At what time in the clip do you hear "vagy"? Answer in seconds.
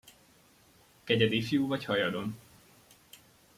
1.73-1.85